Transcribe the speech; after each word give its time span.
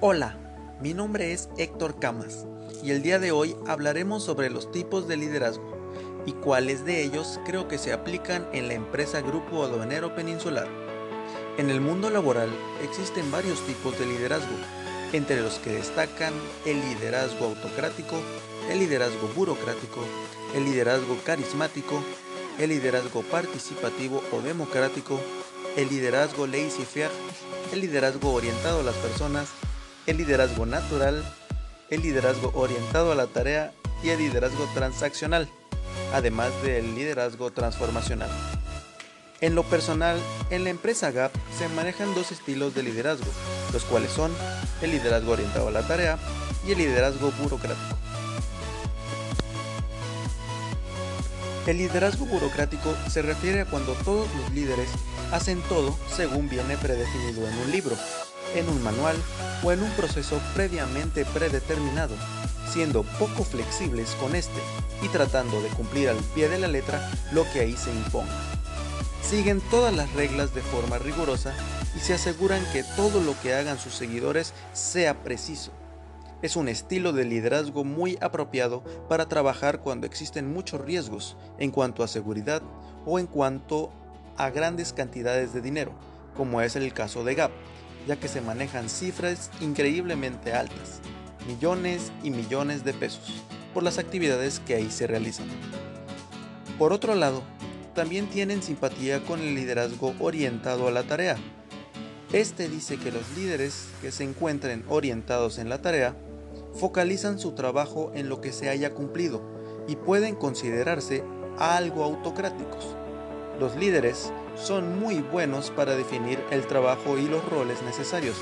Hola, 0.00 0.36
mi 0.80 0.94
nombre 0.94 1.32
es 1.32 1.48
Héctor 1.58 1.98
Camas 1.98 2.46
y 2.84 2.92
el 2.92 3.02
día 3.02 3.18
de 3.18 3.32
hoy 3.32 3.56
hablaremos 3.66 4.22
sobre 4.22 4.48
los 4.48 4.70
tipos 4.70 5.08
de 5.08 5.16
liderazgo 5.16 5.76
y 6.24 6.34
cuáles 6.34 6.84
de 6.84 7.02
ellos 7.02 7.40
creo 7.44 7.66
que 7.66 7.78
se 7.78 7.92
aplican 7.92 8.46
en 8.52 8.68
la 8.68 8.74
empresa 8.74 9.22
Grupo 9.22 9.64
Aduanero 9.64 10.14
Peninsular. 10.14 10.68
En 11.56 11.68
el 11.68 11.80
mundo 11.80 12.10
laboral 12.10 12.48
existen 12.80 13.28
varios 13.32 13.60
tipos 13.66 13.98
de 13.98 14.06
liderazgo, 14.06 14.54
entre 15.12 15.40
los 15.40 15.54
que 15.58 15.70
destacan 15.70 16.32
el 16.64 16.80
liderazgo 16.80 17.46
autocrático, 17.46 18.20
el 18.70 18.78
liderazgo 18.78 19.26
burocrático, 19.34 19.98
el 20.54 20.64
liderazgo 20.64 21.16
carismático, 21.24 22.00
el 22.60 22.70
liderazgo 22.70 23.22
participativo 23.22 24.22
o 24.30 24.42
democrático, 24.42 25.18
el 25.76 25.88
liderazgo 25.88 26.46
laissez-faire, 26.46 27.10
el 27.72 27.80
liderazgo 27.80 28.32
orientado 28.32 28.78
a 28.78 28.84
las 28.84 28.94
personas, 28.94 29.48
el 30.08 30.16
liderazgo 30.16 30.64
natural, 30.64 31.22
el 31.90 32.00
liderazgo 32.00 32.50
orientado 32.54 33.12
a 33.12 33.14
la 33.14 33.26
tarea 33.26 33.72
y 34.02 34.08
el 34.08 34.18
liderazgo 34.18 34.66
transaccional, 34.72 35.46
además 36.14 36.50
del 36.62 36.94
liderazgo 36.94 37.50
transformacional. 37.50 38.30
En 39.42 39.54
lo 39.54 39.64
personal, 39.64 40.18
en 40.48 40.64
la 40.64 40.70
empresa 40.70 41.10
GAP 41.10 41.32
se 41.58 41.68
manejan 41.68 42.14
dos 42.14 42.32
estilos 42.32 42.74
de 42.74 42.84
liderazgo, 42.84 43.30
los 43.70 43.84
cuales 43.84 44.10
son 44.10 44.32
el 44.80 44.92
liderazgo 44.92 45.32
orientado 45.32 45.68
a 45.68 45.72
la 45.72 45.86
tarea 45.86 46.18
y 46.66 46.72
el 46.72 46.78
liderazgo 46.78 47.30
burocrático. 47.32 47.96
El 51.66 51.76
liderazgo 51.76 52.24
burocrático 52.24 52.94
se 53.10 53.20
refiere 53.20 53.60
a 53.60 53.66
cuando 53.66 53.92
todos 53.92 54.26
los 54.36 54.50
líderes 54.52 54.88
hacen 55.32 55.60
todo 55.68 55.94
según 56.16 56.48
viene 56.48 56.78
predefinido 56.78 57.46
en 57.46 57.58
un 57.58 57.70
libro, 57.70 57.94
en 58.54 58.68
un 58.68 58.82
manual 58.82 59.16
o 59.62 59.72
en 59.72 59.82
un 59.82 59.90
proceso 59.92 60.40
previamente 60.54 61.24
predeterminado, 61.24 62.14
siendo 62.70 63.02
poco 63.02 63.44
flexibles 63.44 64.10
con 64.20 64.34
este 64.34 64.60
y 65.02 65.08
tratando 65.08 65.60
de 65.60 65.68
cumplir 65.68 66.08
al 66.08 66.18
pie 66.34 66.48
de 66.48 66.58
la 66.58 66.68
letra 66.68 67.10
lo 67.32 67.44
que 67.52 67.60
ahí 67.60 67.76
se 67.76 67.90
imponga. 67.90 68.32
Siguen 69.22 69.60
todas 69.70 69.94
las 69.94 70.12
reglas 70.14 70.54
de 70.54 70.62
forma 70.62 70.98
rigurosa 70.98 71.52
y 71.96 72.00
se 72.00 72.14
aseguran 72.14 72.64
que 72.72 72.84
todo 72.96 73.20
lo 73.20 73.38
que 73.40 73.54
hagan 73.54 73.78
sus 73.78 73.94
seguidores 73.94 74.54
sea 74.72 75.22
preciso. 75.22 75.72
Es 76.40 76.54
un 76.54 76.68
estilo 76.68 77.12
de 77.12 77.24
liderazgo 77.24 77.84
muy 77.84 78.16
apropiado 78.20 78.84
para 79.08 79.28
trabajar 79.28 79.80
cuando 79.80 80.06
existen 80.06 80.52
muchos 80.52 80.80
riesgos 80.80 81.36
en 81.58 81.72
cuanto 81.72 82.04
a 82.04 82.08
seguridad 82.08 82.62
o 83.04 83.18
en 83.18 83.26
cuanto 83.26 83.90
a 84.36 84.50
grandes 84.50 84.92
cantidades 84.92 85.52
de 85.52 85.60
dinero, 85.60 85.92
como 86.36 86.60
es 86.60 86.76
el 86.76 86.92
caso 86.92 87.24
de 87.24 87.34
Gap, 87.34 87.50
ya 88.06 88.16
que 88.16 88.28
se 88.28 88.40
manejan 88.40 88.88
cifras 88.88 89.50
increíblemente 89.60 90.52
altas, 90.52 91.00
millones 91.46 92.12
y 92.22 92.30
millones 92.30 92.84
de 92.84 92.94
pesos, 92.94 93.42
por 93.74 93.82
las 93.82 93.98
actividades 93.98 94.60
que 94.60 94.74
ahí 94.74 94.90
se 94.90 95.06
realizan. 95.06 95.46
Por 96.78 96.92
otro 96.92 97.14
lado, 97.14 97.42
también 97.94 98.28
tienen 98.28 98.62
simpatía 98.62 99.24
con 99.24 99.40
el 99.40 99.54
liderazgo 99.54 100.14
orientado 100.20 100.86
a 100.86 100.92
la 100.92 101.02
tarea. 101.02 101.36
Este 102.32 102.68
dice 102.68 102.98
que 102.98 103.10
los 103.10 103.36
líderes 103.36 103.86
que 104.00 104.12
se 104.12 104.22
encuentren 104.22 104.84
orientados 104.88 105.58
en 105.58 105.68
la 105.68 105.82
tarea 105.82 106.14
focalizan 106.74 107.38
su 107.38 107.52
trabajo 107.52 108.12
en 108.14 108.28
lo 108.28 108.40
que 108.40 108.52
se 108.52 108.68
haya 108.68 108.94
cumplido 108.94 109.42
y 109.88 109.96
pueden 109.96 110.36
considerarse 110.36 111.24
algo 111.58 112.04
autocráticos. 112.04 112.94
Los 113.58 113.74
líderes 113.76 114.30
son 114.62 114.98
muy 114.98 115.20
buenos 115.20 115.70
para 115.70 115.94
definir 115.94 116.42
el 116.50 116.66
trabajo 116.66 117.18
y 117.18 117.28
los 117.28 117.44
roles 117.44 117.82
necesarios, 117.82 118.36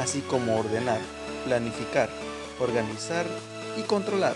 así 0.00 0.20
como 0.22 0.58
ordenar, 0.58 1.00
planificar, 1.44 2.08
organizar 2.58 3.26
y 3.78 3.82
controlar. 3.82 4.34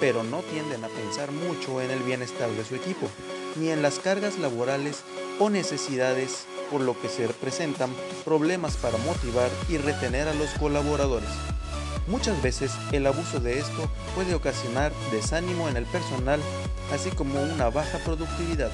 Pero 0.00 0.22
no 0.22 0.40
tienden 0.42 0.84
a 0.84 0.88
pensar 0.88 1.30
mucho 1.32 1.80
en 1.80 1.90
el 1.90 2.00
bienestar 2.00 2.50
de 2.50 2.64
su 2.64 2.74
equipo, 2.74 3.08
ni 3.56 3.70
en 3.70 3.82
las 3.82 3.98
cargas 3.98 4.38
laborales 4.38 5.02
o 5.38 5.50
necesidades, 5.50 6.46
por 6.70 6.80
lo 6.80 7.00
que 7.00 7.08
se 7.08 7.28
presentan 7.28 7.90
problemas 8.24 8.76
para 8.76 8.98
motivar 8.98 9.50
y 9.68 9.78
retener 9.78 10.28
a 10.28 10.34
los 10.34 10.50
colaboradores. 10.50 11.28
Muchas 12.06 12.40
veces 12.42 12.72
el 12.92 13.06
abuso 13.06 13.40
de 13.40 13.58
esto 13.58 13.90
puede 14.14 14.34
ocasionar 14.34 14.92
desánimo 15.10 15.68
en 15.68 15.76
el 15.76 15.86
personal, 15.86 16.40
así 16.92 17.10
como 17.10 17.42
una 17.42 17.70
baja 17.70 17.98
productividad. 17.98 18.70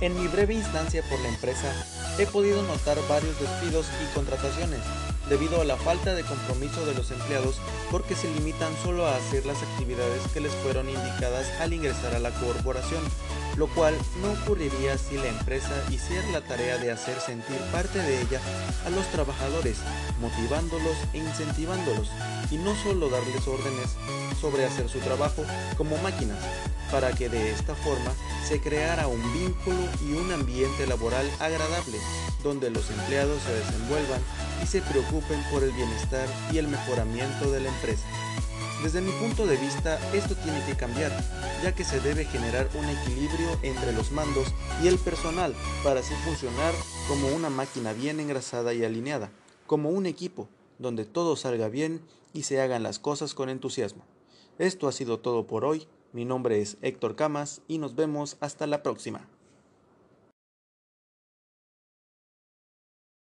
En 0.00 0.14
mi 0.20 0.26
breve 0.28 0.54
instancia 0.54 1.02
por 1.08 1.18
la 1.20 1.28
empresa, 1.28 1.72
he 2.18 2.26
podido 2.26 2.62
notar 2.62 2.96
varios 3.08 3.38
despidos 3.40 3.86
y 4.02 4.14
contrataciones, 4.14 4.80
debido 5.28 5.60
a 5.60 5.64
la 5.64 5.76
falta 5.76 6.14
de 6.14 6.22
compromiso 6.22 6.84
de 6.86 6.94
los 6.94 7.10
empleados 7.10 7.56
porque 7.90 8.14
se 8.14 8.32
limitan 8.34 8.72
solo 8.82 9.06
a 9.06 9.16
hacer 9.16 9.46
las 9.46 9.62
actividades 9.62 10.22
que 10.32 10.40
les 10.40 10.52
fueron 10.52 10.88
indicadas 10.88 11.48
al 11.60 11.72
ingresar 11.72 12.14
a 12.14 12.18
la 12.18 12.30
corporación, 12.30 13.02
lo 13.56 13.68
cual 13.68 13.96
no 14.20 14.32
ocurriría 14.32 14.98
si 14.98 15.16
la 15.16 15.28
empresa 15.28 15.72
hiciera 15.90 16.28
la 16.30 16.42
tarea 16.42 16.78
de 16.78 16.92
hacer 16.92 17.18
sentir 17.20 17.58
parte 17.72 17.98
de 17.98 18.20
ella 18.20 18.40
a 18.86 18.90
los 18.90 19.06
trabajadores, 19.08 19.78
motivándolos 20.20 20.96
e 21.12 21.18
incentivándolos, 21.18 22.10
y 22.50 22.56
no 22.56 22.74
solo 22.76 23.08
darles 23.08 23.46
órdenes 23.48 23.90
sobre 24.40 24.64
hacer 24.64 24.88
su 24.88 24.98
trabajo 24.98 25.42
como 25.76 25.96
máquinas, 25.98 26.38
para 26.90 27.12
que 27.12 27.28
de 27.28 27.50
esta 27.50 27.74
forma 27.74 28.12
se 28.46 28.60
creara 28.60 29.06
un 29.06 29.20
vínculo 29.32 29.78
y 30.06 30.12
un 30.12 30.30
ambiente 30.32 30.86
laboral 30.86 31.28
agradable, 31.40 31.98
donde 32.42 32.70
los 32.70 32.90
empleados 32.90 33.42
se 33.42 33.54
desenvuelvan 33.54 34.20
y 34.62 34.66
se 34.66 34.82
preocupen 34.82 35.42
por 35.50 35.62
el 35.62 35.72
bienestar 35.72 36.28
y 36.52 36.58
el 36.58 36.68
mejoramiento 36.68 37.50
de 37.50 37.60
la 37.60 37.68
empresa. 37.68 38.06
Desde 38.82 39.00
mi 39.00 39.12
punto 39.12 39.46
de 39.46 39.56
vista, 39.56 39.98
esto 40.12 40.34
tiene 40.34 40.62
que 40.66 40.76
cambiar, 40.76 41.10
ya 41.62 41.74
que 41.74 41.84
se 41.84 42.00
debe 42.00 42.26
generar 42.26 42.68
un 42.74 42.84
equilibrio 42.84 43.48
entre 43.62 43.92
los 43.92 44.12
mandos 44.12 44.48
y 44.82 44.88
el 44.88 44.98
personal 44.98 45.54
para 45.82 46.00
así 46.00 46.12
funcionar 46.24 46.74
como 47.08 47.28
una 47.28 47.48
máquina 47.48 47.94
bien 47.94 48.20
engrasada 48.20 48.74
y 48.74 48.84
alineada, 48.84 49.30
como 49.66 49.88
un 49.88 50.04
equipo, 50.04 50.48
donde 50.78 51.06
todo 51.06 51.36
salga 51.36 51.68
bien 51.68 52.02
y 52.34 52.42
se 52.42 52.60
hagan 52.60 52.82
las 52.82 52.98
cosas 52.98 53.32
con 53.32 53.48
entusiasmo. 53.48 54.04
Esto 54.58 54.86
ha 54.86 54.92
sido 54.92 55.18
todo 55.18 55.46
por 55.46 55.64
hoy. 55.64 55.88
Mi 56.12 56.24
nombre 56.24 56.60
es 56.60 56.76
Héctor 56.82 57.16
Camas 57.16 57.62
y 57.66 57.78
nos 57.78 57.94
vemos 57.94 58.36
hasta 58.40 58.66
la 58.66 58.82
próxima. 58.82 59.26